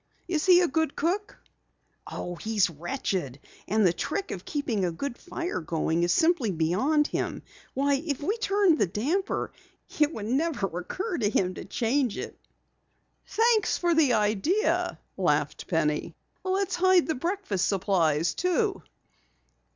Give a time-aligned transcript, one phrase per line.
[0.27, 1.37] Is he a good cook?"
[2.11, 2.35] "Oh,
[2.79, 3.39] wretched.
[3.67, 7.43] And the trick of keeping a good fire going is simply beyond him.
[7.75, 9.51] Why, if we turned the damper,
[9.99, 12.35] it never would occur to him to change it."
[13.27, 16.15] "Thanks for the idea," laughed Penny.
[16.43, 18.81] "Let's hide the breakfast supplies, too."